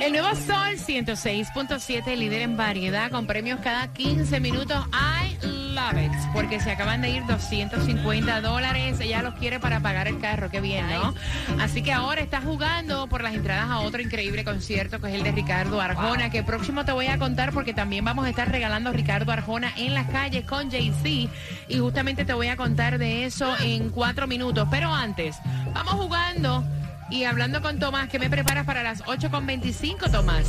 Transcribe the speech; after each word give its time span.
El 0.00 0.12
nuevo 0.12 0.34
Sol 0.34 0.78
106.7, 0.78 2.16
líder 2.16 2.40
en 2.40 2.56
variedad, 2.56 3.10
con 3.10 3.26
premios 3.26 3.60
cada 3.60 3.92
15 3.92 4.40
minutos. 4.40 4.82
I 4.94 5.36
love 5.46 6.02
it, 6.02 6.10
porque 6.32 6.58
se 6.58 6.70
acaban 6.70 7.02
de 7.02 7.10
ir 7.10 7.26
250 7.26 8.40
dólares. 8.40 8.98
Ella 8.98 9.20
los 9.20 9.34
quiere 9.34 9.60
para 9.60 9.80
pagar 9.80 10.08
el 10.08 10.18
carro, 10.18 10.50
qué 10.50 10.62
bien, 10.62 10.86
¿no? 10.88 11.14
Así 11.60 11.82
que 11.82 11.92
ahora 11.92 12.22
está 12.22 12.40
jugando 12.40 13.08
por 13.08 13.22
las 13.22 13.34
entradas 13.34 13.68
a 13.68 13.80
otro 13.80 14.00
increíble 14.00 14.42
concierto, 14.42 15.02
que 15.02 15.08
es 15.08 15.14
el 15.16 15.22
de 15.22 15.32
Ricardo 15.32 15.78
Arjona, 15.82 16.30
que 16.30 16.42
próximo 16.42 16.86
te 16.86 16.92
voy 16.92 17.08
a 17.08 17.18
contar, 17.18 17.52
porque 17.52 17.74
también 17.74 18.02
vamos 18.02 18.24
a 18.24 18.30
estar 18.30 18.50
regalando 18.50 18.88
a 18.88 18.92
Ricardo 18.94 19.30
Arjona 19.32 19.70
en 19.76 19.92
las 19.92 20.08
calles 20.08 20.46
con 20.46 20.70
Jay-Z. 20.70 21.30
Y 21.68 21.78
justamente 21.78 22.24
te 22.24 22.32
voy 22.32 22.48
a 22.48 22.56
contar 22.56 22.96
de 22.96 23.26
eso 23.26 23.54
en 23.60 23.90
cuatro 23.90 24.26
minutos. 24.26 24.66
Pero 24.70 24.94
antes, 24.94 25.36
vamos 25.74 25.92
jugando. 25.92 26.64
Y 27.10 27.24
hablando 27.24 27.60
con 27.60 27.78
Tomás, 27.80 28.08
¿qué 28.08 28.20
me 28.20 28.30
preparas 28.30 28.64
para 28.64 28.84
las 28.84 29.02
8.25, 29.02 30.10
Tomás? 30.12 30.46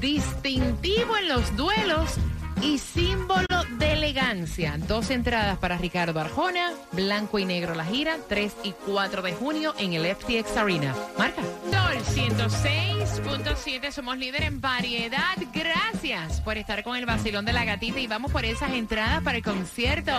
distintivo 0.00 1.16
en 1.16 1.28
los 1.28 1.56
duelos 1.56 2.16
y 2.62 2.78
símbolo 2.78 3.46
de 3.78 3.92
elegancia. 3.92 4.76
Dos 4.86 5.10
entradas 5.10 5.58
para 5.58 5.78
Ricardo 5.78 6.18
Arjona, 6.20 6.72
blanco 6.92 7.38
y 7.38 7.44
negro 7.44 7.74
la 7.74 7.84
gira, 7.84 8.16
3 8.28 8.56
y 8.64 8.72
4 8.72 9.22
de 9.22 9.32
junio 9.32 9.74
en 9.78 9.92
el 9.92 10.04
FTX 10.14 10.56
Arena. 10.56 10.94
Marca. 11.16 11.42
Sol 11.42 11.98
106.7, 12.14 13.90
somos 13.90 14.18
líder 14.18 14.44
en 14.44 14.60
variedad. 14.60 15.36
Gracias 15.52 16.40
por 16.40 16.58
estar 16.58 16.82
con 16.82 16.96
el 16.96 17.06
vacilón 17.06 17.44
de 17.44 17.52
la 17.52 17.64
gatita 17.64 18.00
y 18.00 18.06
vamos 18.06 18.32
por 18.32 18.44
esas 18.44 18.72
entradas 18.72 19.22
para 19.22 19.38
el 19.38 19.44
concierto 19.44 20.12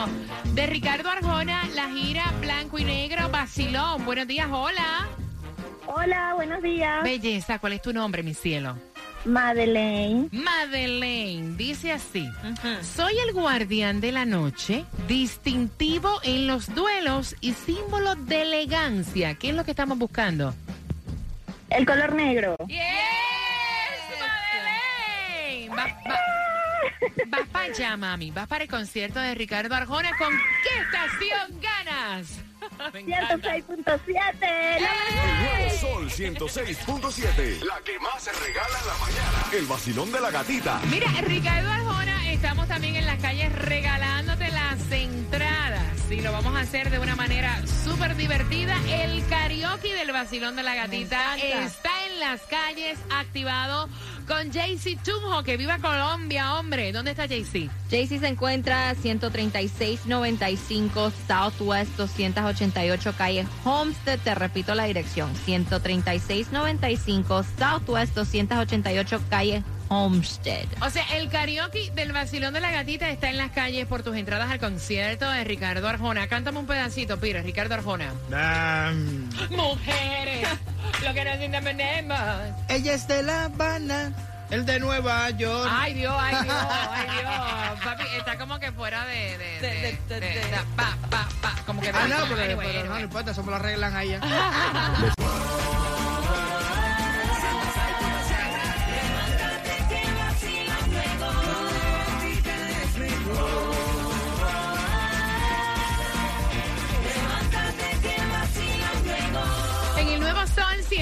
de 0.53 0.67
Ricardo 0.67 1.09
Arjona, 1.09 1.65
la 1.75 1.89
gira 1.89 2.31
blanco 2.41 2.79
y 2.79 2.83
negro, 2.83 3.29
vacilón. 3.29 4.05
Buenos 4.05 4.27
días, 4.27 4.47
hola. 4.51 5.07
Hola, 5.87 6.33
buenos 6.35 6.61
días. 6.61 7.03
Belleza, 7.03 7.59
¿cuál 7.59 7.73
es 7.73 7.81
tu 7.81 7.91
nombre, 7.91 8.21
mi 8.21 8.33
cielo? 8.33 8.77
Madeleine. 9.25 10.29
Madeleine 10.31 11.55
dice 11.57 11.91
así: 11.91 12.29
Soy 12.81 13.17
el 13.19 13.33
guardián 13.33 14.01
de 14.01 14.11
la 14.11 14.25
noche, 14.25 14.85
distintivo 15.07 16.19
en 16.23 16.47
los 16.47 16.73
duelos 16.73 17.35
y 17.41 17.53
símbolo 17.53 18.15
de 18.15 18.41
elegancia. 18.43 19.35
¿Qué 19.35 19.49
es 19.49 19.55
lo 19.55 19.63
que 19.65 19.71
estamos 19.71 19.97
buscando? 19.97 20.53
El 21.69 21.85
color 21.85 22.13
negro. 22.13 22.55
¡Yes! 22.67 22.79
¡Madeleine! 24.19 25.75
Vas 25.75 25.93
va, 26.09 26.19
vas 27.27 27.47
para 27.51 27.65
allá, 27.65 27.97
mami. 27.97 28.31
Vas 28.31 28.47
para 28.47 28.63
el 28.63 28.69
concierto 28.69 29.19
de 29.19 29.35
Ricardo 29.35 29.75
Arjona. 29.75 30.09
¿Con 30.17 30.33
qué 30.63 30.79
estación 30.81 31.61
ganas? 31.61 32.39
Me 32.93 32.99
encanta. 33.01 33.55
106.7. 33.57 35.28
Sol 35.79 36.09
106.7. 36.09 37.63
La 37.63 37.79
que 37.85 37.97
más 37.99 38.21
se 38.21 38.33
regala 38.33 38.79
en 38.81 38.87
la 38.87 38.97
mañana. 38.97 39.45
El 39.53 39.65
vacilón 39.65 40.11
de 40.11 40.19
la 40.19 40.29
gatita. 40.29 40.81
Mira, 40.91 41.07
Ricardo 41.21 41.71
Arjona, 41.71 42.31
estamos 42.31 42.67
también 42.67 42.97
en 42.97 43.05
las 43.05 43.17
calles 43.19 43.49
regalándote 43.53 44.49
las 44.49 44.91
entradas. 44.91 46.11
Y 46.11 46.19
lo 46.19 46.33
vamos 46.33 46.53
a 46.55 46.61
hacer 46.61 46.89
de 46.89 46.99
una 46.99 47.15
manera 47.15 47.61
súper 47.85 48.17
divertida. 48.17 48.75
El 48.89 49.25
karaoke 49.27 49.93
del 49.93 50.11
vacilón 50.11 50.57
de 50.57 50.63
la 50.63 50.75
gatita 50.75 51.37
está 51.37 51.98
las 52.19 52.41
calles 52.41 52.99
activado 53.09 53.89
con 54.27 54.51
JC 54.51 55.01
Tunjo, 55.03 55.41
que 55.43 55.57
viva 55.57 55.79
Colombia, 55.79 56.53
hombre. 56.55 56.91
¿Dónde 56.91 57.11
está 57.11 57.25
JC? 57.25 57.69
Jaycee 57.89 58.19
se 58.19 58.27
encuentra 58.27 58.93
13695 58.93 61.11
Southwest 61.27 61.95
288 61.97 63.13
calle 63.17 63.47
Homestead. 63.63 64.19
Te 64.19 64.35
repito 64.35 64.75
la 64.75 64.83
dirección. 64.83 65.33
13695 65.45 67.45
Southwest 67.57 68.13
288 68.15 69.21
calle 69.29 69.55
Homestead. 69.55 69.78
O 69.89 70.89
sea, 70.91 71.03
el 71.17 71.29
karaoke 71.29 71.91
del 71.95 72.11
vacilón 72.13 72.53
de 72.53 72.59
la 72.61 72.71
gatita 72.71 73.09
está 73.09 73.29
en 73.29 73.37
las 73.37 73.51
calles 73.51 73.87
por 73.87 74.03
tus 74.03 74.15
entradas 74.15 74.51
al 74.51 74.59
concierto 74.59 75.29
de 75.29 75.43
Ricardo 75.43 75.87
Arjona. 75.87 76.27
Cántame 76.27 76.59
un 76.59 76.67
pedacito, 76.67 77.19
Pires, 77.19 77.43
Ricardo 77.43 77.73
Arjona. 77.73 78.13
Mujeres, 79.49 80.47
lo 81.03 81.13
que 81.13 81.25
nos 81.25 81.35
entendemos. 81.39 82.19
Ella 82.67 82.93
es 82.93 83.07
de 83.07 83.23
La 83.23 83.45
Habana, 83.45 84.13
el 84.51 84.65
de 84.65 84.79
Nueva 84.79 85.29
York. 85.31 85.69
Ay 85.71 85.93
Dios, 85.95 86.15
ay 86.19 86.35
Dios, 86.43 86.55
ay 86.91 87.07
Dios. 87.19 87.79
Papi, 87.83 88.03
está 88.17 88.37
como 88.37 88.59
que 88.59 88.71
fuera 88.71 89.05
de... 89.05 89.37
de, 89.37 89.37
de, 89.37 89.59
De- 89.59 89.71
de- 90.07 90.19
de- 90.19 90.19
de- 90.19 90.35
de- 90.35 90.57
pa, 90.75 90.95
pa, 91.09 91.27
pa, 91.41 91.55
como 91.65 91.81
que... 91.81 91.89
Ah, 91.89 92.07
no, 92.07 92.15
pero, 92.29 92.43
Anyway, 92.43 92.67
pero 92.67 92.79
no, 92.79 92.85
no 92.85 92.91
anyway. 92.91 93.03
importa, 93.03 93.31
eso 93.31 93.41
me 93.43 93.49
lo 93.51 93.55
arreglan 93.55 93.95
allá. 93.95 94.19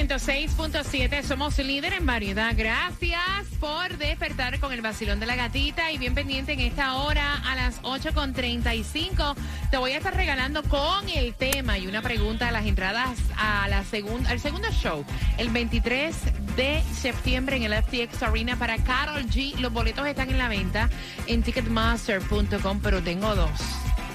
106.7 0.08 1.22
somos 1.22 1.58
líder 1.58 1.92
en 1.92 2.06
variedad. 2.06 2.54
Gracias 2.56 3.46
por 3.60 3.98
despertar 3.98 4.58
con 4.58 4.72
el 4.72 4.80
vacilón 4.80 5.20
de 5.20 5.26
la 5.26 5.36
gatita 5.36 5.92
y 5.92 5.98
bien 5.98 6.14
pendiente 6.14 6.54
en 6.54 6.60
esta 6.60 6.94
hora 6.94 7.34
a 7.44 7.54
las 7.54 7.82
8.35. 7.82 9.36
Te 9.70 9.76
voy 9.76 9.92
a 9.92 9.98
estar 9.98 10.16
regalando 10.16 10.62
con 10.62 11.06
el 11.10 11.34
tema 11.34 11.76
y 11.76 11.86
una 11.86 12.00
pregunta 12.00 12.48
a 12.48 12.52
las 12.52 12.64
entradas 12.64 13.18
a 13.36 13.68
la 13.68 13.84
segunda, 13.84 14.30
al 14.30 14.40
segundo 14.40 14.70
show, 14.70 15.04
el 15.36 15.50
23 15.50 16.16
de 16.56 16.82
septiembre 16.94 17.56
en 17.56 17.64
el 17.64 17.74
FTX 17.74 18.22
Arena 18.22 18.56
para 18.58 18.82
Carol 18.82 19.26
G. 19.26 19.58
Los 19.58 19.74
boletos 19.74 20.06
están 20.06 20.30
en 20.30 20.38
la 20.38 20.48
venta 20.48 20.88
en 21.26 21.42
ticketmaster.com, 21.42 22.80
pero 22.82 23.02
tengo 23.02 23.34
dos 23.34 23.60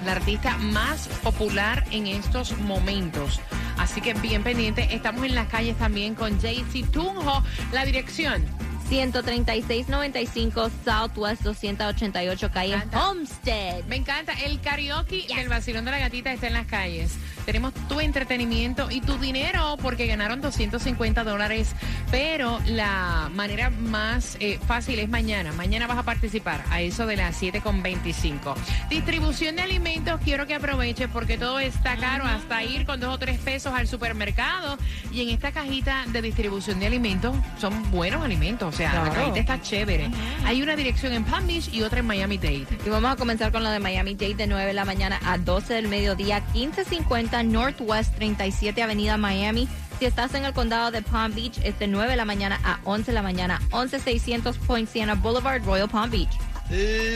la 0.05 0.13
artista 0.13 0.57
más 0.57 1.07
popular 1.23 1.85
en 1.91 2.07
estos 2.07 2.57
momentos. 2.57 3.39
Así 3.83 3.99
que 3.99 4.13
bien 4.13 4.43
pendiente, 4.43 4.87
estamos 4.95 5.25
en 5.25 5.35
las 5.35 5.49
calles 5.49 5.77
también 5.77 6.15
con 6.15 6.39
JC 6.39 6.89
Tunjo. 6.89 7.43
La 7.73 7.83
dirección, 7.83 8.45
13695 8.87 10.71
Southwest 10.85 11.41
288 11.41 12.49
calle. 12.53 12.81
Homestead. 12.93 13.83
me 13.89 13.97
encanta, 13.97 14.31
el 14.45 14.61
karaoke 14.61 15.25
del 15.27 15.49
vacilón 15.49 15.83
de 15.83 15.91
la 15.91 15.99
gatita 15.99 16.31
está 16.31 16.47
en 16.47 16.53
las 16.53 16.65
calles. 16.65 17.11
Tenemos 17.45 17.73
tu 17.89 17.99
entretenimiento 17.99 18.89
y 18.89 19.01
tu 19.01 19.17
dinero 19.17 19.77
porque 19.81 20.07
ganaron 20.07 20.41
250 20.41 21.23
dólares, 21.23 21.73
pero 22.09 22.59
la 22.67 23.29
manera 23.33 23.69
más 23.69 24.37
eh, 24.39 24.59
fácil 24.65 24.99
es 24.99 25.09
mañana. 25.09 25.51
Mañana 25.51 25.87
vas 25.87 25.97
a 25.97 26.03
participar 26.03 26.63
a 26.69 26.81
eso 26.81 27.05
de 27.05 27.17
las 27.17 27.41
7.25. 27.41 28.55
Distribución 28.89 29.55
de 29.55 29.63
alimentos, 29.63 30.19
quiero 30.23 30.47
que 30.47 30.55
aproveches 30.55 31.09
porque 31.09 31.37
todo 31.37 31.59
está 31.59 31.97
caro, 31.97 32.23
hasta 32.23 32.63
ir 32.63 32.85
con 32.85 32.99
dos 32.99 33.13
o 33.13 33.17
tres 33.17 33.39
pesos 33.39 33.73
al 33.73 33.87
supermercado. 33.87 34.77
Y 35.11 35.21
en 35.21 35.29
esta 35.29 35.51
cajita 35.51 36.05
de 36.07 36.21
distribución 36.21 36.79
de 36.79 36.87
alimentos 36.87 37.35
son 37.59 37.91
buenos 37.91 38.23
alimentos, 38.23 38.73
o 38.73 38.77
sea, 38.77 39.03
la 39.03 39.11
cajita 39.11 39.39
está 39.39 39.61
chévere. 39.61 40.09
Hay 40.45 40.61
una 40.61 40.75
dirección 40.75 41.13
en 41.13 41.25
Palm 41.25 41.45
Beach 41.47 41.69
y 41.73 41.83
otra 41.83 41.99
en 41.99 42.07
Miami 42.07 42.37
Dade. 42.37 42.67
Y 42.85 42.89
vamos 42.89 43.11
a 43.11 43.15
comenzar 43.15 43.51
con 43.51 43.63
lo 43.63 43.69
de 43.69 43.79
Miami 43.79 44.15
Dade 44.15 44.35
de 44.35 44.47
9 44.47 44.65
de 44.65 44.73
la 44.73 44.85
mañana 44.85 45.19
a 45.25 45.37
12 45.37 45.73
del 45.73 45.87
mediodía, 45.87 46.41
1550 46.53 47.32
Northwest 47.41 48.13
37 48.15 48.83
Avenida 48.83 49.17
Miami. 49.17 49.67
Si 49.97 50.05
estás 50.05 50.35
en 50.35 50.45
el 50.45 50.53
condado 50.53 50.91
de 50.91 51.01
Palm 51.01 51.33
Beach, 51.33 51.57
es 51.63 51.79
de 51.79 51.87
9 51.87 52.11
de 52.11 52.17
la 52.17 52.25
mañana 52.25 52.59
a 52.63 52.79
11 52.83 53.11
de 53.11 53.15
la 53.15 53.23
mañana, 53.23 53.61
11600 53.71 54.57
Point 54.59 54.89
Siena 54.89 55.15
Boulevard, 55.15 55.63
Royal 55.63 55.89
Palm 55.89 56.11
Beach. 56.11 56.37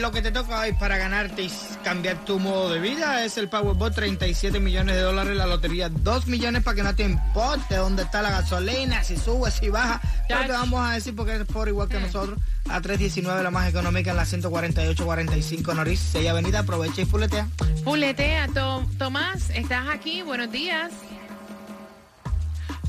Lo 0.00 0.12
que 0.12 0.22
te 0.22 0.30
toca 0.30 0.60
hoy 0.60 0.72
para 0.74 0.96
ganarte 0.98 1.42
y 1.42 1.50
cambiar 1.82 2.24
tu 2.24 2.38
modo 2.38 2.70
de 2.70 2.78
vida 2.78 3.24
es 3.24 3.36
el 3.38 3.48
Powerball 3.48 3.92
37 3.92 4.60
millones 4.60 4.94
de 4.94 5.02
dólares, 5.02 5.36
la 5.36 5.46
lotería 5.46 5.88
2 5.88 6.28
millones 6.28 6.62
para 6.62 6.76
que 6.76 6.82
no 6.84 6.94
te 6.94 7.02
importe 7.02 7.74
dónde 7.74 8.04
está 8.04 8.22
la 8.22 8.30
gasolina, 8.30 9.02
si 9.02 9.16
sube, 9.16 9.50
si 9.50 9.68
baja. 9.68 10.00
Pero 10.28 10.42
te 10.42 10.52
vamos 10.52 10.88
a 10.88 10.92
decir 10.92 11.16
porque 11.16 11.32
eres 11.32 11.46
por 11.48 11.66
igual 11.66 11.88
que 11.88 11.98
nosotros. 11.98 12.38
A 12.68 12.80
319 12.80 13.42
la 13.42 13.50
más 13.50 13.68
económica 13.68 14.12
en 14.12 14.16
la 14.18 14.26
148-45 14.26 15.74
Norris, 15.74 16.00
6 16.12 16.28
Avenida. 16.28 16.60
Aprovecha 16.60 17.00
y 17.02 17.04
fuletea. 17.06 17.48
Fuletea, 17.82 18.46
To- 18.54 18.86
Tomás, 18.96 19.50
¿estás 19.50 19.88
aquí? 19.88 20.22
Buenos 20.22 20.52
días. 20.52 20.92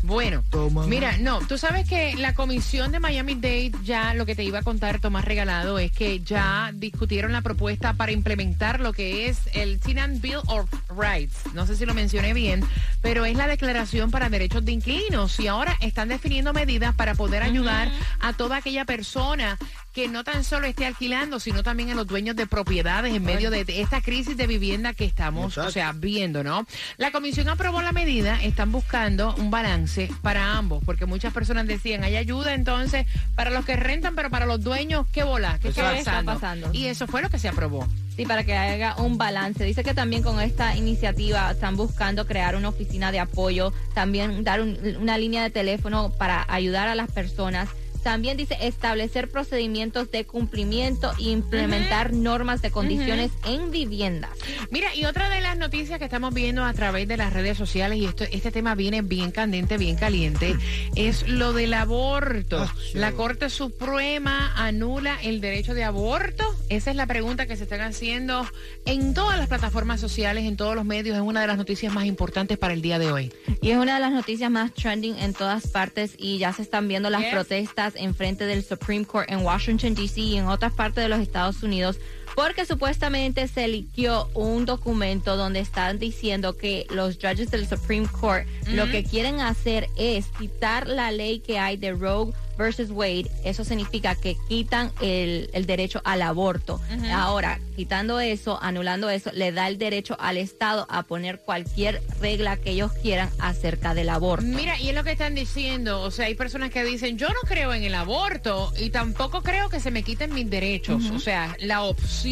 Bueno, 0.09 0.43
Toma. 0.49 0.87
mira, 0.87 1.17
no, 1.19 1.39
tú 1.39 1.59
sabes 1.59 1.87
que 1.87 2.15
la 2.15 2.33
comisión 2.33 2.91
de 2.91 2.99
Miami 2.99 3.35
Dade 3.35 3.71
ya 3.83 4.15
lo 4.15 4.25
que 4.25 4.33
te 4.33 4.43
iba 4.43 4.57
a 4.57 4.63
contar 4.63 4.99
Tomás 4.99 5.23
Regalado 5.23 5.77
es 5.77 5.91
que 5.91 6.19
ya 6.21 6.71
discutieron 6.73 7.31
la 7.31 7.41
propuesta 7.41 7.93
para 7.93 8.11
implementar 8.11 8.79
lo 8.79 8.91
que 8.91 9.29
es 9.29 9.37
el 9.53 9.79
Tenant 9.79 10.19
Bill 10.19 10.39
of 10.47 10.67
Rights. 10.89 11.53
No 11.53 11.67
sé 11.67 11.75
si 11.75 11.85
lo 11.85 11.93
mencioné 11.93 12.33
bien, 12.33 12.63
pero 13.01 13.25
es 13.25 13.35
la 13.35 13.47
declaración 13.47 14.11
para 14.11 14.29
derechos 14.29 14.65
de 14.65 14.71
inquilinos 14.73 15.39
y 15.39 15.47
ahora 15.47 15.77
están 15.79 16.09
definiendo 16.09 16.53
medidas 16.53 16.95
para 16.95 17.15
poder 17.15 17.43
ayudar 17.43 17.91
a 18.19 18.33
toda 18.33 18.57
aquella 18.57 18.85
persona 18.85 19.57
que 19.93 20.07
no 20.07 20.23
tan 20.23 20.43
solo 20.43 20.67
esté 20.67 20.85
alquilando, 20.85 21.39
sino 21.39 21.63
también 21.63 21.89
a 21.89 21.95
los 21.95 22.07
dueños 22.07 22.35
de 22.35 22.45
propiedades 22.47 23.13
en 23.13 23.23
medio 23.23 23.49
de 23.49 23.65
esta 23.67 24.01
crisis 24.01 24.37
de 24.37 24.47
vivienda 24.47 24.93
que 24.93 25.05
estamos, 25.05 25.57
o 25.57 25.71
sea, 25.71 25.91
viendo, 25.93 26.43
¿no? 26.43 26.65
La 26.97 27.11
comisión 27.11 27.49
aprobó 27.49 27.81
la 27.81 27.91
medida, 27.91 28.41
están 28.41 28.71
buscando 28.71 29.33
un 29.35 29.49
balance 29.51 30.11
para 30.21 30.57
ambos, 30.57 30.83
porque 30.85 31.05
muchas 31.05 31.33
personas 31.33 31.67
decían, 31.67 32.03
hay 32.03 32.17
ayuda 32.17 32.53
entonces 32.53 33.07
para 33.35 33.49
los 33.49 33.65
que 33.65 33.75
rentan, 33.75 34.15
pero 34.15 34.29
para 34.29 34.45
los 34.45 34.61
dueños, 34.63 35.07
¿qué 35.11 35.23
bola? 35.23 35.57
¿Qué 35.59 35.69
está 35.69 35.93
¿Qué 35.93 35.99
está 35.99 36.11
pasando? 36.11 36.33
pasando? 36.33 36.69
Y 36.73 36.85
eso 36.87 37.07
fue 37.07 37.21
lo 37.21 37.29
que 37.29 37.39
se 37.39 37.47
aprobó. 37.47 37.87
Sí, 38.19 38.25
para 38.25 38.43
que 38.43 38.53
haya 38.53 38.97
un 38.97 39.17
balance. 39.17 39.63
Dice 39.63 39.81
que 39.81 39.93
también 39.93 40.23
con 40.23 40.41
esta 40.41 40.75
iniciativa 40.75 41.51
están 41.51 41.77
buscando 41.77 42.27
crear 42.27 42.57
una 42.57 42.67
oficina 42.67 43.13
de 43.13 43.19
apoyo, 43.21 43.71
también 43.93 44.43
dar 44.43 44.59
un- 44.59 44.77
una 44.99 45.17
línea 45.17 45.41
de 45.41 45.49
teléfono 45.51 46.11
para 46.17 46.45
ayudar 46.49 46.89
a 46.89 46.95
las 46.95 47.09
personas. 47.13 47.69
También 48.03 48.37
dice 48.37 48.57
establecer 48.61 49.29
procedimientos 49.29 50.11
de 50.11 50.25
cumplimiento 50.25 51.11
e 51.19 51.23
implementar 51.29 52.13
normas 52.13 52.61
de 52.61 52.71
condiciones 52.71 53.31
en 53.45 53.71
viviendas. 53.71 54.31
Mira, 54.71 54.93
y 54.95 55.05
otra 55.05 55.29
de 55.29 55.41
las 55.41 55.57
noticias 55.57 55.99
que 55.99 56.05
estamos 56.05 56.33
viendo 56.33 56.63
a 56.63 56.73
través 56.73 57.07
de 57.07 57.17
las 57.17 57.33
redes 57.33 57.57
sociales, 57.57 57.97
y 57.97 58.05
esto, 58.05 58.23
este 58.31 58.51
tema 58.51 58.75
viene 58.75 59.01
bien 59.01 59.31
candente, 59.31 59.77
bien 59.77 59.95
caliente, 59.95 60.55
es 60.95 61.27
lo 61.27 61.53
del 61.53 61.73
aborto. 61.73 62.59
Ah, 62.63 62.75
sí. 62.91 62.97
La 62.97 63.11
Corte 63.11 63.49
Suprema 63.49 64.53
anula 64.55 65.17
el 65.23 65.41
derecho 65.41 65.73
de 65.73 65.83
aborto. 65.83 66.43
Esa 66.69 66.91
es 66.91 66.95
la 66.95 67.05
pregunta 67.07 67.45
que 67.47 67.55
se 67.55 67.63
están 67.63 67.81
haciendo 67.81 68.45
en 68.85 69.13
todas 69.13 69.37
las 69.37 69.47
plataformas 69.47 69.99
sociales, 69.99 70.45
en 70.45 70.55
todos 70.57 70.75
los 70.75 70.85
medios. 70.85 71.15
Es 71.15 71.21
una 71.21 71.41
de 71.41 71.47
las 71.47 71.57
noticias 71.57 71.93
más 71.93 72.05
importantes 72.05 72.57
para 72.57 72.73
el 72.73 72.81
día 72.81 72.99
de 72.99 73.11
hoy. 73.11 73.33
Y 73.61 73.71
es 73.71 73.77
una 73.77 73.95
de 73.95 73.99
las 73.99 74.11
noticias 74.11 74.49
más 74.51 74.73
trending 74.73 75.17
en 75.17 75.33
todas 75.33 75.67
partes 75.67 76.13
y 76.17 76.37
ya 76.37 76.53
se 76.53 76.61
están 76.61 76.87
viendo 76.87 77.09
las 77.09 77.21
Yes. 77.21 77.31
protestas 77.31 77.88
en 77.95 78.15
frente 78.15 78.45
del 78.45 78.63
Supreme 78.63 79.05
Court 79.05 79.29
en 79.29 79.39
Washington, 79.45 79.95
D.C. 79.95 80.21
y 80.21 80.37
en 80.37 80.47
otras 80.47 80.73
partes 80.73 81.03
de 81.03 81.09
los 81.09 81.19
Estados 81.19 81.63
Unidos 81.63 81.99
porque 82.35 82.65
supuestamente 82.65 83.47
se 83.47 83.67
liqueó 83.67 84.29
un 84.33 84.65
documento 84.65 85.37
donde 85.37 85.59
están 85.59 85.99
diciendo 85.99 86.57
que 86.57 86.85
los 86.89 87.15
judges 87.15 87.51
del 87.51 87.67
Supreme 87.67 88.07
Court 88.07 88.47
lo 88.67 88.89
que 88.89 89.03
quieren 89.03 89.41
hacer 89.41 89.89
es 89.97 90.27
quitar 90.37 90.87
la 90.87 91.11
ley 91.11 91.39
que 91.39 91.59
hay 91.59 91.77
de 91.77 91.91
Roe 91.91 92.33
versus 92.59 92.91
Wade. 92.91 93.31
Eso 93.43 93.63
significa 93.63 94.13
que 94.15 94.37
quitan 94.47 94.91
el, 95.01 95.49
el 95.53 95.65
derecho 95.65 96.01
al 96.03 96.21
aborto. 96.21 96.79
Ahora, 97.11 97.59
quitando 97.75 98.19
eso, 98.19 98.59
anulando 98.61 99.09
eso, 99.09 99.31
le 99.33 99.51
da 99.51 99.67
el 99.67 99.77
derecho 99.77 100.17
al 100.19 100.37
Estado 100.37 100.85
a 100.89 101.03
poner 101.03 101.39
cualquier 101.39 102.03
regla 102.19 102.57
que 102.57 102.71
ellos 102.71 102.91
quieran 103.01 103.29
acerca 103.39 103.93
del 103.95 104.09
aborto. 104.09 104.45
Mira, 104.45 104.77
y 104.77 104.89
es 104.89 104.95
lo 104.95 105.03
que 105.03 105.13
están 105.13 105.33
diciendo. 105.33 106.01
O 106.01 106.11
sea, 106.11 106.25
hay 106.25 106.35
personas 106.35 106.69
que 106.69 106.83
dicen, 106.83 107.17
yo 107.17 107.29
no 107.29 107.47
creo 107.47 107.73
en 107.73 107.83
el 107.83 107.95
aborto 107.95 108.71
y 108.77 108.89
tampoco 108.89 109.41
creo 109.41 109.69
que 109.69 109.79
se 109.79 109.89
me 109.89 110.03
quiten 110.03 110.33
mis 110.33 110.49
derechos. 110.49 111.09
O 111.11 111.19
sea, 111.19 111.55
la 111.61 111.83
opción, 111.83 112.28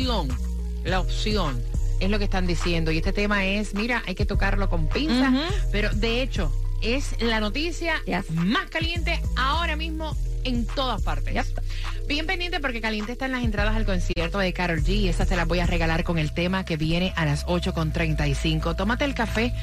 la 0.83 0.99
opción 0.99 1.61
es 1.99 2.09
lo 2.09 2.17
que 2.19 2.25
están 2.25 2.45
diciendo. 2.45 2.91
Y 2.91 2.97
este 2.97 3.13
tema 3.13 3.45
es, 3.45 3.73
mira, 3.73 4.03
hay 4.05 4.15
que 4.15 4.25
tocarlo 4.25 4.69
con 4.69 4.87
pinzas. 4.87 5.33
Pero 5.71 5.89
de 5.93 6.21
hecho, 6.21 6.51
es 6.81 7.15
la 7.21 7.39
noticia 7.39 7.95
Yes. 8.05 8.29
más 8.31 8.69
caliente 8.69 9.19
ahora 9.35 9.75
mismo 9.75 10.15
en 10.43 10.65
todas 10.67 11.01
partes. 11.01 11.33
Yep. 11.33 12.07
Bien 12.07 12.25
pendiente 12.27 12.59
porque 12.59 12.79
caliente 12.79 13.13
están 13.13 13.31
las 13.31 13.43
entradas 13.43 13.75
al 13.75 13.85
concierto 13.85 14.37
de 14.39 14.53
Carol 14.53 14.83
G. 14.83 14.89
Y 14.89 15.07
esas 15.09 15.27
te 15.27 15.35
las 15.35 15.47
voy 15.47 15.59
a 15.59 15.65
regalar 15.65 16.03
con 16.03 16.19
el 16.19 16.31
tema 16.33 16.63
que 16.63 16.77
viene 16.77 17.11
a 17.15 17.25
las 17.25 17.45
8.35. 17.47 18.75
Tómate 18.75 19.05
el 19.05 19.15
café. 19.15 19.53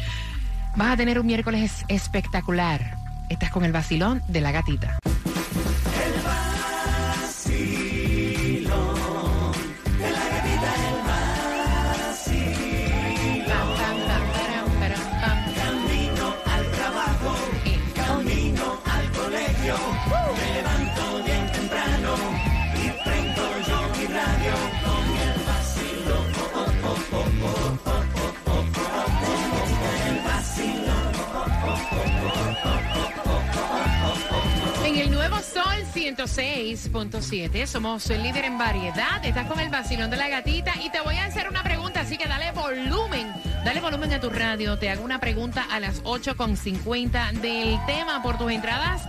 Vas 0.76 0.92
a 0.94 0.96
tener 0.96 1.20
un 1.20 1.26
miércoles 1.26 1.84
espectacular. 1.88 2.96
Estás 3.30 3.50
con 3.52 3.64
el 3.64 3.72
vacilón 3.72 4.22
de 4.28 4.40
la 4.40 4.50
gatita. 4.50 4.98
106.7 36.04 37.66
somos 37.66 38.10
el 38.10 38.22
líder 38.22 38.44
en 38.44 38.58
variedad. 38.58 39.24
Estás 39.24 39.46
con 39.46 39.58
el 39.58 39.70
vacilón 39.70 40.10
de 40.10 40.18
la 40.18 40.28
gatita 40.28 40.74
y 40.84 40.90
te 40.90 41.00
voy 41.00 41.16
a 41.16 41.24
hacer 41.24 41.48
una 41.48 41.62
pregunta, 41.62 42.00
así 42.00 42.18
que 42.18 42.28
dale 42.28 42.52
volumen. 42.52 43.32
Dale 43.64 43.80
volumen 43.80 44.12
a 44.12 44.20
tu 44.20 44.28
radio. 44.28 44.78
Te 44.78 44.90
hago 44.90 45.02
una 45.02 45.18
pregunta 45.18 45.64
a 45.70 45.80
las 45.80 46.04
8.50 46.04 47.40
del 47.40 47.78
tema 47.86 48.22
por 48.22 48.36
tus 48.36 48.52
entradas 48.52 49.00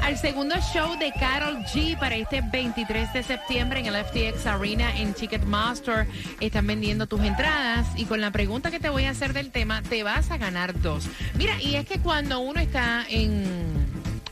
al 0.00 0.16
segundo 0.16 0.54
show 0.72 0.96
de 0.96 1.12
Carol 1.18 1.56
G 1.64 1.98
para 1.98 2.14
este 2.14 2.40
23 2.40 3.12
de 3.12 3.22
septiembre 3.24 3.80
en 3.80 3.86
el 3.86 4.04
FTX 4.04 4.46
Arena 4.46 4.96
en 4.96 5.12
Ticketmaster. 5.12 6.06
Están 6.38 6.68
vendiendo 6.68 7.08
tus 7.08 7.20
entradas 7.22 7.88
y 7.96 8.04
con 8.04 8.20
la 8.20 8.30
pregunta 8.30 8.70
que 8.70 8.78
te 8.78 8.90
voy 8.90 9.06
a 9.06 9.10
hacer 9.10 9.32
del 9.32 9.50
tema 9.50 9.82
te 9.82 10.04
vas 10.04 10.30
a 10.30 10.36
ganar 10.36 10.80
dos. 10.80 11.08
Mira, 11.34 11.60
y 11.60 11.74
es 11.74 11.84
que 11.84 11.98
cuando 11.98 12.38
uno 12.38 12.60
está 12.60 13.04
en 13.08 13.83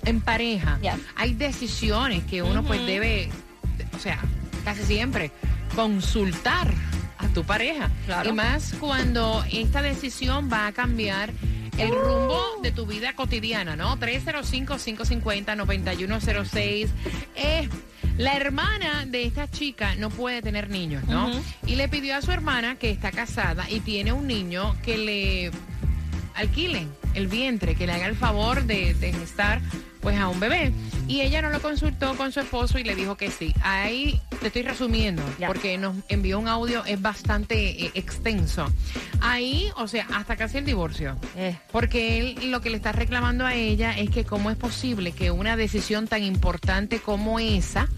en 0.04 0.20
pareja, 0.20 0.78
hay 1.16 1.34
decisiones 1.34 2.24
que 2.24 2.42
uno 2.42 2.64
pues 2.64 2.84
debe, 2.86 3.30
o 3.94 3.98
sea, 3.98 4.18
casi 4.64 4.84
siempre 4.84 5.30
consultar 5.74 6.72
a 7.18 7.28
tu 7.28 7.44
pareja. 7.44 7.90
Claro. 8.06 8.30
Y 8.30 8.32
más 8.32 8.74
cuando 8.78 9.44
esta 9.50 9.82
decisión 9.82 10.50
va 10.52 10.66
a 10.66 10.72
cambiar 10.72 11.32
el 11.78 11.90
rumbo 11.90 12.42
de 12.62 12.72
tu 12.72 12.86
vida 12.86 13.14
cotidiana, 13.14 13.76
¿no? 13.76 13.98
305-550-9106. 13.98 16.88
Eh, 17.36 17.68
la 18.18 18.36
hermana 18.36 19.06
de 19.06 19.24
esta 19.24 19.50
chica 19.50 19.94
no 19.96 20.10
puede 20.10 20.42
tener 20.42 20.68
niños, 20.68 21.02
¿no? 21.08 21.30
Y 21.66 21.76
le 21.76 21.88
pidió 21.88 22.16
a 22.16 22.22
su 22.22 22.30
hermana 22.30 22.76
que 22.76 22.90
está 22.90 23.10
casada 23.10 23.70
y 23.70 23.80
tiene 23.80 24.12
un 24.12 24.26
niño 24.26 24.76
que 24.82 24.98
le 24.98 25.50
alquilen 26.34 26.92
el 27.14 27.28
vientre, 27.28 27.74
que 27.74 27.86
le 27.86 27.92
haga 27.92 28.06
el 28.06 28.16
favor 28.16 28.64
de, 28.64 28.92
de 28.94 29.12
gestar 29.12 29.60
pues 30.02 30.18
a 30.18 30.28
un 30.28 30.38
bebé. 30.40 30.72
Y 31.08 31.20
ella 31.22 31.40
no 31.40 31.50
lo 31.50 31.60
consultó 31.62 32.16
con 32.16 32.32
su 32.32 32.40
esposo 32.40 32.78
y 32.78 32.84
le 32.84 32.94
dijo 32.94 33.16
que 33.16 33.30
sí. 33.30 33.54
Ahí 33.62 34.20
te 34.40 34.48
estoy 34.48 34.62
resumiendo, 34.62 35.22
Ya. 35.38 35.46
porque 35.46 35.78
nos 35.78 35.96
envió 36.08 36.38
un 36.38 36.48
audio, 36.48 36.84
es 36.84 37.00
bastante 37.00 37.84
eh, 37.86 37.90
extenso. 37.94 38.66
Ahí, 39.20 39.68
o 39.76 39.86
sea, 39.88 40.06
hasta 40.14 40.36
casi 40.36 40.58
el 40.58 40.64
divorcio. 40.66 41.16
Eh. 41.36 41.56
Porque 41.70 42.18
él 42.18 42.50
lo 42.50 42.60
que 42.60 42.70
le 42.70 42.76
está 42.76 42.92
reclamando 42.92 43.46
a 43.46 43.54
ella 43.54 43.92
es 43.96 44.10
que 44.10 44.24
cómo 44.24 44.50
es 44.50 44.56
posible 44.56 45.12
que 45.12 45.30
una 45.30 45.56
decisión 45.56 46.08
tan 46.08 46.22
importante 46.24 46.98
como 46.98 47.38
esa 47.38 47.88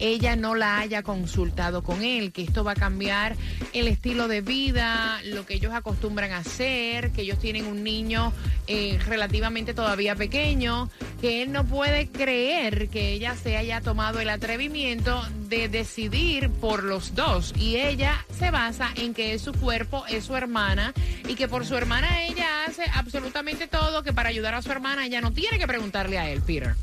ella 0.00 0.34
no 0.34 0.54
la 0.54 0.80
haya 0.80 1.02
consultado 1.02 1.82
con 1.82 2.02
él, 2.02 2.32
que 2.32 2.42
esto 2.42 2.64
va 2.64 2.72
a 2.72 2.76
cambiar 2.76 3.36
el 3.72 3.86
estilo 3.86 4.26
de 4.26 4.40
vida, 4.40 5.20
lo 5.24 5.46
que 5.46 5.54
ellos 5.54 5.72
acostumbran 5.74 6.32
a 6.32 6.38
hacer, 6.38 7.12
que 7.12 7.22
ellos 7.22 7.38
tienen 7.38 7.66
un 7.66 7.84
niño 7.84 8.32
eh, 8.66 8.98
relativamente 9.06 9.74
todavía 9.74 10.16
pequeño, 10.16 10.90
que 11.20 11.42
él 11.42 11.52
no 11.52 11.64
puede 11.64 12.08
creer 12.08 12.88
que 12.88 13.12
ella 13.12 13.36
se 13.36 13.56
haya 13.56 13.80
tomado 13.80 14.20
el 14.20 14.30
atrevimiento 14.30 15.22
de 15.48 15.68
decidir 15.68 16.50
por 16.50 16.82
los 16.82 17.14
dos. 17.14 17.52
Y 17.56 17.76
ella 17.76 18.24
se 18.38 18.50
basa 18.50 18.90
en 18.96 19.14
que 19.14 19.34
es 19.34 19.42
su 19.42 19.52
cuerpo, 19.52 20.04
es 20.08 20.24
su 20.24 20.36
hermana, 20.36 20.94
y 21.28 21.34
que 21.34 21.48
por 21.48 21.66
su 21.66 21.76
hermana 21.76 22.22
ella 22.22 22.64
hace 22.66 22.84
absolutamente 22.94 23.66
todo, 23.66 24.02
que 24.02 24.12
para 24.12 24.30
ayudar 24.30 24.54
a 24.54 24.62
su 24.62 24.72
hermana 24.72 25.06
ella 25.06 25.20
no 25.20 25.32
tiene 25.32 25.58
que 25.58 25.66
preguntarle 25.66 26.18
a 26.18 26.30
él, 26.30 26.40
Peter. 26.40 26.74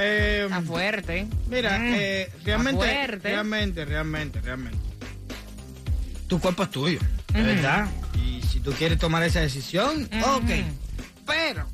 Eh, 0.00 0.42
Está 0.44 0.62
fuerte. 0.62 1.26
mira, 1.48 1.76
Mm. 1.78 1.92
eh, 1.96 2.30
realmente, 2.44 2.76
fuerte. 2.86 3.28
realmente, 3.30 3.84
realmente, 3.84 4.40
realmente. 4.40 4.78
tu 6.28 6.38
cuerpo 6.40 6.62
es 6.62 6.70
tuyo, 6.70 7.00
de 7.32 7.42
¿verdad? 7.42 7.88
Y 8.14 8.40
si 8.46 8.60
tú 8.60 8.70
quieres 8.72 8.98
tomar 8.98 9.22
esa 9.24 9.40
decisión, 9.40 10.08
ok. 10.24 10.50
Pero, 11.26 11.66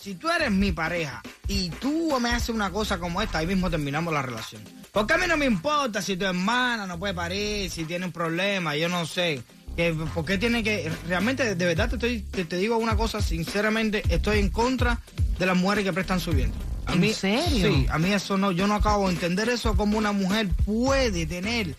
si 0.00 0.14
tú 0.14 0.30
eres 0.30 0.50
mi 0.50 0.72
pareja 0.72 1.20
y 1.46 1.68
tú 1.70 2.16
me 2.20 2.30
haces 2.30 2.50
una 2.50 2.70
cosa 2.70 2.98
como 2.98 3.20
esta, 3.20 3.38
ahí 3.38 3.46
mismo 3.46 3.68
terminamos 3.70 4.14
la 4.14 4.22
relación. 4.22 4.62
Porque 4.92 5.12
a 5.14 5.18
mí 5.18 5.26
no 5.28 5.36
me 5.36 5.44
importa 5.46 6.00
si 6.00 6.16
tu 6.16 6.24
hermana 6.24 6.86
no 6.86 6.98
puede 6.98 7.12
parir, 7.12 7.70
si 7.70 7.84
tiene 7.84 8.06
un 8.06 8.12
problema, 8.12 8.76
yo 8.76 8.88
no 8.88 9.04
sé. 9.04 9.42
Que, 9.76 9.92
¿Por 9.92 10.24
qué 10.24 10.38
tiene 10.38 10.62
que.? 10.64 10.90
Realmente, 11.06 11.54
de 11.54 11.64
verdad, 11.66 11.88
te, 11.88 11.96
estoy, 11.96 12.20
te, 12.22 12.44
te 12.44 12.56
digo 12.56 12.78
una 12.78 12.96
cosa, 12.96 13.20
sinceramente, 13.20 14.02
estoy 14.08 14.38
en 14.38 14.48
contra 14.50 15.00
de 15.38 15.46
las 15.46 15.56
mujeres 15.56 15.84
que 15.84 15.92
prestan 15.92 16.18
su 16.18 16.32
vientre. 16.32 16.60
A 16.88 16.94
mí, 16.94 17.08
¿En 17.08 17.14
serio? 17.14 17.72
Sí, 17.72 17.86
a 17.90 17.98
mí 17.98 18.12
eso 18.12 18.38
no, 18.38 18.50
yo 18.50 18.66
no 18.66 18.74
acabo 18.74 19.06
de 19.08 19.14
entender 19.14 19.48
eso, 19.50 19.76
como 19.76 19.98
una 19.98 20.12
mujer 20.12 20.48
puede 20.64 21.26
tener 21.26 21.76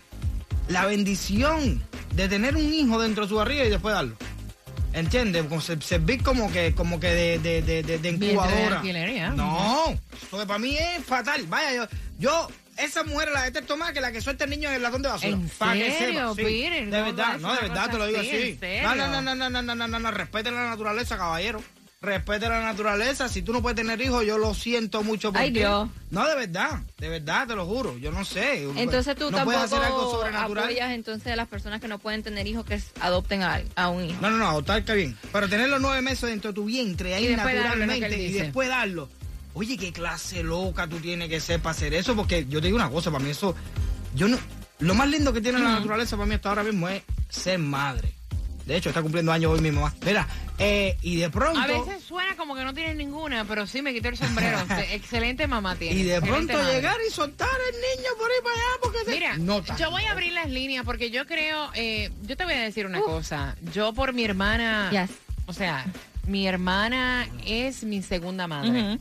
la 0.68 0.86
bendición 0.86 1.82
de 2.14 2.28
tener 2.28 2.56
un 2.56 2.72
hijo 2.72 3.00
dentro 3.00 3.24
de 3.24 3.28
su 3.28 3.36
barriga 3.36 3.64
y 3.64 3.70
después 3.70 3.92
darlo. 3.94 4.16
¿Entiendes? 4.92 5.44
Servir 5.80 6.22
como 6.22 6.50
que, 6.50 6.74
como 6.74 6.98
que 6.98 7.08
de, 7.08 7.38
de, 7.38 7.62
de, 7.62 7.98
de 7.98 8.08
incubadora. 8.08 8.80
No, 9.36 9.98
eso 10.12 10.46
para 10.46 10.58
mí 10.58 10.76
es 10.76 11.04
fatal. 11.04 11.44
Vaya, 11.48 11.74
yo, 11.74 11.86
yo 12.18 12.48
esa 12.76 13.04
mujer 13.04 13.30
la 13.32 13.44
detesto 13.44 13.76
más 13.76 13.92
que 13.92 14.00
la 14.00 14.10
que 14.10 14.20
suelta 14.20 14.44
el 14.44 14.50
niño 14.50 14.68
en 14.68 14.76
el 14.76 14.82
latón 14.82 15.02
de 15.02 15.08
basura. 15.08 15.32
¿En 15.32 15.48
serio, 15.98 16.34
sí, 16.34 16.42
De 16.90 17.02
verdad, 17.02 17.38
no, 17.38 17.48
no 17.48 17.54
de 17.54 17.68
verdad 17.68 17.90
te 17.90 17.98
lo 17.98 18.06
digo 18.06 18.20
así. 18.20 18.58
No, 18.82 18.94
no, 18.94 19.08
no, 19.08 19.34
no, 19.34 19.50
no, 19.50 19.62
no, 19.62 19.88
no, 19.88 19.98
no, 19.98 20.10
respeten 20.10 20.54
la 20.54 20.70
naturaleza, 20.70 21.16
caballero. 21.16 21.62
Respete 22.02 22.48
la 22.48 22.62
naturaleza. 22.62 23.28
Si 23.28 23.42
tú 23.42 23.52
no 23.52 23.60
puedes 23.60 23.76
tener 23.76 24.00
hijos, 24.00 24.24
yo 24.24 24.38
lo 24.38 24.54
siento 24.54 25.02
mucho 25.02 25.32
por 25.32 25.42
Ay, 25.42 25.52
ti. 25.52 25.58
Dios. 25.58 25.86
No, 26.10 26.26
de 26.26 26.34
verdad, 26.34 26.80
de 26.96 27.10
verdad, 27.10 27.46
te 27.46 27.54
lo 27.54 27.66
juro. 27.66 27.98
Yo 27.98 28.10
no 28.10 28.24
sé. 28.24 28.62
Entonces 28.76 29.14
tú 29.16 29.30
no 29.30 29.44
puedes 29.44 29.60
tampoco 29.60 29.76
hacer 29.76 29.82
algo 29.82 30.10
sobrenatural. 30.10 30.64
apoyas 30.64 30.92
entonces 30.92 31.30
a 31.30 31.36
las 31.36 31.46
personas 31.46 31.78
que 31.78 31.88
no 31.88 31.98
pueden 31.98 32.22
tener 32.22 32.46
hijos 32.46 32.64
que 32.64 32.80
adopten 33.02 33.42
a, 33.42 33.60
a 33.76 33.90
un 33.90 34.06
hijo. 34.06 34.16
No, 34.22 34.30
no, 34.30 34.38
no, 34.38 34.48
adoptar 34.48 34.82
que 34.82 34.94
bien. 34.94 35.18
Pero 35.30 35.46
tener 35.50 35.68
los 35.68 35.78
nueve 35.82 36.00
meses 36.00 36.30
dentro 36.30 36.52
de 36.52 36.54
tu 36.54 36.64
vientre 36.64 37.12
ahí 37.14 37.26
Y 37.26 37.36
darlo, 37.36 37.52
naturalmente 37.52 38.18
y 38.18 38.32
después 38.32 38.70
darlo. 38.70 39.10
Oye, 39.52 39.76
qué 39.76 39.92
clase 39.92 40.42
loca 40.42 40.88
tú 40.88 41.00
tienes 41.00 41.28
que 41.28 41.38
ser 41.38 41.60
para 41.60 41.72
hacer 41.72 41.92
eso, 41.92 42.16
porque 42.16 42.46
yo 42.48 42.62
te 42.62 42.68
digo 42.68 42.76
una 42.76 42.88
cosa, 42.88 43.10
para 43.10 43.22
mí 43.22 43.30
eso, 43.30 43.54
yo 44.14 44.26
no, 44.26 44.38
lo 44.78 44.94
más 44.94 45.08
lindo 45.08 45.34
que 45.34 45.42
tiene 45.42 45.58
la 45.58 45.72
naturaleza 45.72 46.16
para 46.16 46.26
mí 46.26 46.34
hasta 46.34 46.48
ahora 46.48 46.62
mismo 46.62 46.88
es 46.88 47.02
ser 47.28 47.58
madre. 47.58 48.14
De 48.70 48.76
hecho, 48.76 48.90
está 48.90 49.02
cumpliendo 49.02 49.32
años 49.32 49.50
hoy 49.52 49.60
mi 49.60 49.72
mamá. 49.72 49.92
Mira, 50.06 50.28
eh, 50.56 50.96
y 51.02 51.16
de 51.16 51.28
pronto, 51.28 51.58
A 51.60 51.66
veces 51.66 52.04
suena 52.04 52.36
como 52.36 52.54
que 52.54 52.62
no 52.62 52.72
tienes 52.72 52.94
ninguna, 52.94 53.44
pero 53.44 53.66
sí 53.66 53.82
me 53.82 53.92
quito 53.92 54.08
el 54.10 54.16
sombrero. 54.16 54.58
Te- 54.68 54.94
Excelente 54.94 55.48
mamá 55.48 55.74
tiene. 55.74 55.98
y 55.98 56.04
de 56.04 56.20
pronto 56.22 56.52
madre. 56.52 56.74
llegar 56.76 56.96
y 57.04 57.10
soltar 57.10 57.48
al 57.48 57.74
niño 57.98 58.10
por 58.16 58.30
ahí 58.30 58.36
para 58.44 58.54
allá, 58.54 58.64
porque 58.80 58.98
te- 59.04 59.10
Mira, 59.10 59.36
no 59.38 59.60
tan 59.60 59.76
yo 59.76 59.90
voy 59.90 60.04
a 60.04 60.12
abrir 60.12 60.32
las 60.34 60.48
líneas 60.48 60.84
porque 60.84 61.10
yo 61.10 61.26
creo, 61.26 61.68
eh, 61.74 62.12
yo 62.22 62.36
te 62.36 62.44
voy 62.44 62.54
a 62.54 62.60
decir 62.60 62.86
una 62.86 63.00
cosa. 63.00 63.56
Yo 63.74 63.92
por 63.92 64.12
mi 64.12 64.22
hermana, 64.24 64.88
Yes. 64.92 65.10
o 65.46 65.52
sea, 65.52 65.84
mi 66.28 66.46
hermana 66.46 67.28
es 67.44 67.82
mi 67.82 68.02
segunda 68.04 68.46
madre. 68.46 68.98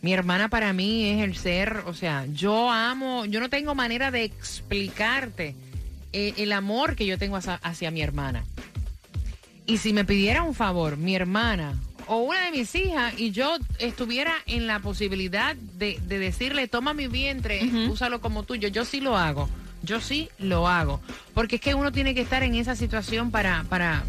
Mi 0.00 0.12
hermana 0.12 0.48
para 0.48 0.72
mí 0.72 1.08
es 1.10 1.22
el 1.22 1.36
ser, 1.36 1.84
o 1.86 1.94
sea, 1.94 2.26
yo 2.32 2.68
amo, 2.68 3.26
yo 3.26 3.38
no 3.38 3.48
tengo 3.48 3.76
manera 3.76 4.10
de 4.10 4.24
explicarte 4.24 5.54
eh, 6.12 6.34
el 6.38 6.52
amor 6.52 6.96
que 6.96 7.06
yo 7.06 7.16
tengo 7.18 7.36
hacia, 7.36 7.54
hacia 7.62 7.90
mi 7.92 8.02
hermana. 8.02 8.44
Y 9.66 9.78
si 9.78 9.92
me 9.92 10.04
pidiera 10.04 10.42
un 10.42 10.54
favor, 10.54 10.96
mi 10.96 11.14
hermana 11.14 11.78
o 12.06 12.16
una 12.18 12.44
de 12.44 12.50
mis 12.50 12.74
hijas, 12.74 13.14
y 13.16 13.30
yo 13.30 13.56
estuviera 13.78 14.34
en 14.46 14.66
la 14.66 14.80
posibilidad 14.80 15.54
de, 15.56 15.98
de 16.06 16.18
decirle, 16.18 16.68
toma 16.68 16.94
mi 16.94 17.08
vientre, 17.08 17.62
úsalo 17.88 18.20
como 18.20 18.42
tuyo, 18.42 18.68
yo 18.68 18.84
sí 18.84 19.00
lo 19.00 19.16
hago. 19.16 19.48
Yo 19.82 20.00
sí 20.00 20.28
lo 20.38 20.68
hago. 20.68 21.00
Porque 21.34 21.56
es 21.56 21.62
que 21.62 21.74
uno 21.74 21.90
tiene 21.90 22.14
que 22.14 22.20
estar 22.20 22.42
en 22.42 22.54
esa 22.54 22.76
situación 22.76 23.30
para, 23.30 23.64
para, 23.68 24.04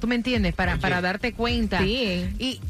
¿tú 0.00 0.06
me 0.06 0.14
entiendes? 0.14 0.54
Para, 0.54 0.76
para 0.76 1.00
darte 1.00 1.32
cuenta. 1.32 1.80
Sí. 1.80 2.28
Y 2.38 2.60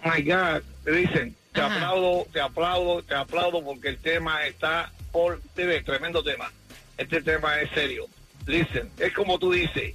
My 0.05 0.23
God, 0.23 0.63
te 0.85 0.93
dicen, 0.93 1.35
te 1.53 1.61
Ajá. 1.61 1.75
aplaudo, 1.75 2.27
te 2.33 2.41
aplaudo, 2.41 3.03
te 3.03 3.15
aplaudo 3.15 3.65
porque 3.65 3.89
el 3.89 3.99
tema 3.99 4.47
está 4.47 4.93
por 5.11 5.41
TV, 5.55 5.83
tremendo 5.83 6.23
tema. 6.23 6.51
Este 6.97 7.21
tema 7.21 7.61
es 7.61 7.71
serio. 7.71 8.07
Dicen, 8.47 8.89
es 8.99 9.13
como 9.13 9.39
tú 9.41 9.51
dices, 9.51 9.95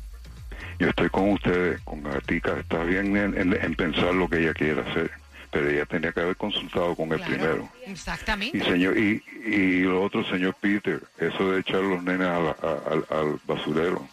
Yo 0.78 0.88
estoy 0.88 1.08
con 1.10 1.30
ustedes, 1.32 1.80
con 1.82 2.02
Gatica. 2.02 2.58
Está 2.60 2.82
bien 2.84 3.16
en, 3.16 3.36
en- 3.38 3.54
en 3.64 3.74
pensar 3.74 4.14
lo 4.14 4.28
que 4.28 4.38
ella 4.40 4.52
quiere 4.54 4.80
hacer, 4.82 5.10
pero 5.50 5.70
ella 5.70 5.86
tenía 5.86 6.12
que 6.12 6.20
haber 6.20 6.36
consultado 6.36 6.94
con 6.94 7.10
él 7.12 7.18
Claro. 7.18 7.32
primero. 7.34 7.68
Exactamente. 7.86 8.58
Y 8.58 8.60
señor 8.62 8.96
y, 8.98 9.22
y 9.46 9.80
lo 9.80 10.02
otro, 10.02 10.22
señor 10.28 10.54
Peter, 10.60 11.00
eso 11.18 11.50
de 11.52 11.60
echar 11.60 11.80
los 11.80 12.02
nenes 12.02 12.28
a 12.28 12.38
la- 12.40 12.56
a- 12.62 13.20
al 13.20 13.38
basurero, 13.46 14.06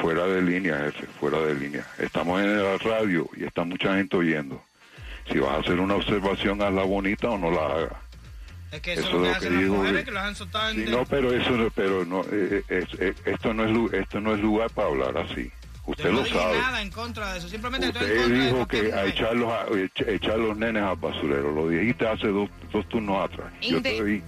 fuera 0.00 0.26
de 0.26 0.42
línea, 0.42 0.78
jefe, 0.78 1.06
fuera 1.20 1.38
de 1.40 1.54
línea. 1.54 1.86
Estamos 1.98 2.40
en 2.42 2.62
la 2.62 2.76
radio 2.78 3.28
y 3.36 3.44
está 3.44 3.64
mucha 3.64 3.96
gente 3.96 4.16
oyendo. 4.16 4.62
Si 5.30 5.38
vas 5.38 5.52
a 5.52 5.60
hacer 5.60 5.80
una 5.80 5.94
observación, 5.94 6.60
hazla 6.62 6.82
bonita 6.84 7.30
o 7.30 7.38
no 7.38 7.50
la 7.50 7.66
hagas. 7.66 7.92
Es 8.72 8.80
que 8.80 8.92
eso, 8.94 9.02
Eso 9.02 9.08
es 9.08 9.14
lo 9.14 9.22
que 9.22 9.28
hacen 9.30 9.42
que 9.48 9.50
las 9.54 9.60
digo, 9.62 9.74
mujeres, 9.76 9.98
que- 10.00 10.04
que 10.06 10.10
los 10.10 10.22
han 10.22 10.34
soltado 10.36 10.70
en... 10.70 10.76
Sí, 10.86 10.90
no, 10.90 11.04
pero 11.06 11.32
eso, 11.32 11.50
no- 11.52 11.70
pero 11.70 12.04
no, 12.04 12.20
eh, 12.22 12.62
eh, 12.68 12.84
es- 12.90 13.00
eh, 13.00 13.14
esto 13.24 13.54
no 13.54 13.64
es 13.64 13.70
lu- 13.70 13.90
esto 13.92 14.20
no 14.20 14.34
es 14.34 14.40
lugar 14.40 14.70
para 14.70 14.88
hablar 14.88 15.16
así. 15.18 15.44
Yo 15.86 15.90
Usted 15.92 16.04
no 16.10 16.12
lo 16.12 16.22
dije 16.24 16.38
sabe. 16.38 16.58
nada 16.58 16.82
en 16.82 16.90
contra 16.90 17.32
de 17.32 17.38
eso, 17.38 17.48
simplemente 17.48 17.86
estoy 17.88 18.02
en 18.04 18.10
Usted 18.10 18.22
contra 18.26 18.44
dijo 18.46 18.66
que 18.68 18.78
a 18.78 18.96
mujer. 18.96 19.06
echarlos 19.08 19.52
a, 19.52 19.66
ech- 19.68 20.08
echar 20.08 20.38
los 20.38 20.56
nenes 20.56 20.82
al 20.82 20.96
basurero. 20.96 21.52
Lo 21.52 21.68
dijiste 21.68 22.08
hace 22.08 22.26
dos, 22.28 22.50
dos 22.72 22.88
turnos 22.88 23.30
atrás. 23.30 23.52
Yo 23.62 23.80
te 23.80 24.02
vi. 24.02 24.22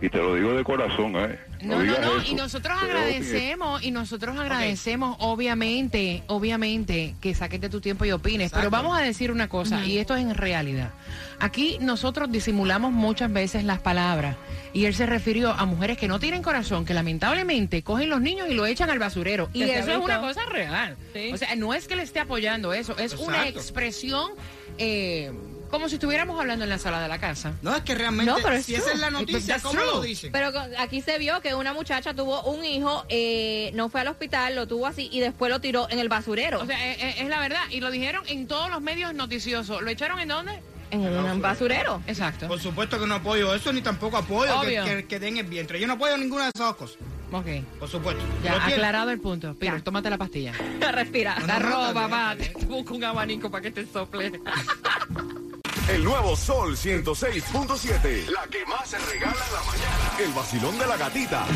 Y 0.00 0.08
te 0.10 0.18
lo 0.18 0.34
digo 0.34 0.52
de 0.52 0.62
corazón, 0.62 1.16
¿eh? 1.16 1.38
No, 1.60 1.74
no, 1.76 1.82
digas 1.82 2.00
no, 2.00 2.20
eso. 2.20 2.30
y 2.30 2.34
nosotros 2.36 2.78
agradecemos, 2.80 3.82
y 3.82 3.90
nosotros 3.90 4.38
agradecemos, 4.38 5.16
obviamente, 5.18 6.22
obviamente, 6.28 7.16
que 7.20 7.34
saques 7.34 7.60
de 7.60 7.68
tu 7.68 7.80
tiempo 7.80 8.04
y 8.04 8.12
opines, 8.12 8.52
pero 8.52 8.70
vamos 8.70 8.96
a 8.96 9.02
decir 9.02 9.32
una 9.32 9.48
cosa, 9.48 9.84
y 9.84 9.98
esto 9.98 10.14
es 10.14 10.22
en 10.22 10.36
realidad. 10.36 10.92
Aquí 11.40 11.78
nosotros 11.80 12.30
disimulamos 12.30 12.92
muchas 12.92 13.32
veces 13.32 13.64
las 13.64 13.80
palabras, 13.80 14.36
y 14.72 14.84
él 14.84 14.94
se 14.94 15.04
refirió 15.06 15.50
a 15.50 15.66
mujeres 15.66 15.98
que 15.98 16.06
no 16.06 16.20
tienen 16.20 16.42
corazón, 16.44 16.84
que 16.84 16.94
lamentablemente 16.94 17.82
cogen 17.82 18.08
los 18.08 18.20
niños 18.20 18.48
y 18.48 18.54
lo 18.54 18.66
echan 18.66 18.90
al 18.90 19.00
basurero, 19.00 19.48
y 19.52 19.64
eso 19.64 19.90
es 19.90 19.98
una 19.98 20.20
cosa 20.20 20.46
real. 20.46 20.96
Sí. 21.12 21.32
O 21.32 21.36
sea, 21.36 21.56
no 21.56 21.74
es 21.74 21.88
que 21.88 21.96
le 21.96 22.04
esté 22.04 22.20
apoyando 22.20 22.72
eso, 22.72 22.96
es 22.98 23.14
una 23.14 23.48
expresión 23.48 24.30
eh, 24.78 25.32
como 25.70 25.88
si 25.88 25.94
estuviéramos 25.96 26.38
hablando 26.40 26.64
en 26.64 26.70
la 26.70 26.78
sala 26.78 27.00
de 27.00 27.08
la 27.08 27.18
casa. 27.18 27.52
No, 27.62 27.74
es 27.74 27.82
que 27.82 27.94
realmente, 27.94 28.30
No, 28.30 28.38
pero 28.42 28.54
es 28.56 28.66
si 28.66 28.74
esa 28.74 28.92
es 28.92 28.98
la 28.98 29.10
noticia, 29.10 29.58
¿cómo 29.60 29.80
lo 29.80 30.00
dicen? 30.02 30.32
Pero 30.32 30.50
aquí 30.78 31.00
se 31.02 31.18
vio 31.18 31.40
que 31.40 31.54
una 31.54 31.72
muchacha 31.72 32.14
tuvo 32.14 32.42
un 32.42 32.64
hijo, 32.64 33.04
eh, 33.08 33.70
no 33.74 33.88
fue 33.88 34.00
al 34.00 34.08
hospital, 34.08 34.56
lo 34.56 34.66
tuvo 34.66 34.86
así 34.86 35.08
y 35.12 35.20
después 35.20 35.50
lo 35.50 35.60
tiró 35.60 35.88
en 35.90 35.98
el 35.98 36.08
basurero. 36.08 36.60
O 36.60 36.66
sea, 36.66 36.78
eh, 36.92 36.96
eh, 37.00 37.14
es 37.18 37.28
la 37.28 37.40
verdad, 37.40 37.60
y 37.70 37.80
lo 37.80 37.90
dijeron 37.90 38.22
en 38.28 38.46
todos 38.46 38.70
los 38.70 38.80
medios 38.80 39.14
noticiosos. 39.14 39.82
¿Lo 39.82 39.90
echaron 39.90 40.18
en 40.20 40.28
dónde? 40.28 40.60
en 40.90 41.02
un 41.06 41.42
basurero. 41.42 42.00
Exacto. 42.06 42.48
Por 42.48 42.58
supuesto 42.60 42.98
que 42.98 43.06
no 43.06 43.16
apoyo 43.16 43.54
eso, 43.54 43.70
ni 43.74 43.82
tampoco 43.82 44.16
apoyo 44.16 44.58
que, 44.62 44.80
Obvio. 44.80 44.84
que- 44.86 45.04
que 45.06 45.20
den 45.20 45.36
el 45.36 45.44
vientre. 45.44 45.78
Yo 45.78 45.86
no 45.86 45.92
apoyo 45.92 46.16
ninguna 46.16 46.44
de 46.44 46.52
esas 46.54 46.66
dos 46.68 46.76
cosas, 46.76 46.96
Ok. 47.30 47.46
por 47.78 47.90
supuesto. 47.90 48.24
Ya, 48.42 48.52
tiene. 48.54 48.72
aclarado 48.72 49.10
el 49.10 49.20
punto. 49.20 49.54
Pero 49.60 49.76
Ya. 49.76 49.84
tómate 49.84 50.08
la 50.08 50.16
pastilla. 50.16 50.54
Respira. 50.92 51.38
No, 51.40 51.46
La 51.46 51.58
no, 51.58 51.68
ropa, 51.68 51.88
está 51.88 52.34
bien, 52.36 52.52
papá. 52.54 52.66
busco 52.68 52.94
un 52.94 53.04
abanico 53.04 53.50
para 53.50 53.60
que 53.64 53.70
te 53.70 53.84
sople. 53.86 54.40
El 55.88 56.04
nuevo 56.04 56.36
Sol 56.36 56.76
106.7. 56.76 58.26
La 58.28 58.46
que 58.48 58.66
más 58.66 58.90
se 58.90 58.98
regala 58.98 59.32
en 59.46 59.52
la 59.54 59.62
mañana. 59.62 60.12
El 60.22 60.30
vacilón 60.32 60.78
de 60.78 60.86
la 60.86 60.96
gatita. 60.98 61.46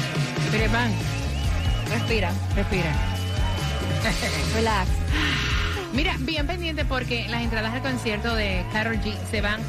Pero, 0.50 0.72
man, 0.72 0.90
Respira. 1.90 2.32
respira. 2.54 2.94
Relax. 4.54 4.88
Mira, 5.92 6.16
bien 6.20 6.46
pendiente 6.46 6.86
porque 6.86 7.26
las 7.28 7.42
entradas 7.42 7.74
al 7.74 7.82
concierto 7.82 8.34
de 8.34 8.64
Karol 8.72 8.96
G 9.02 9.14
se 9.30 9.42
van 9.42 9.60